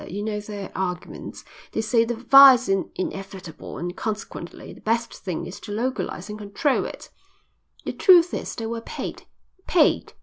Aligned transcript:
You 0.09 0.23
know 0.23 0.39
their 0.39 0.71
argument. 0.75 1.43
They 1.73 1.81
say 1.81 2.05
that 2.05 2.17
vice 2.31 2.67
is 2.67 2.85
inevitable 2.95 3.77
and 3.77 3.95
consequently 3.95 4.73
the 4.73 4.81
best 4.81 5.13
thing 5.13 5.45
is 5.45 5.59
to 5.59 5.71
localise 5.71 6.27
and 6.27 6.39
control 6.39 6.85
it. 6.85 7.11
The 7.85 7.93
truth 7.93 8.33
is, 8.33 8.55
they 8.55 8.65
were 8.65 8.81
paid. 8.81 9.27
Paid. 9.67 10.13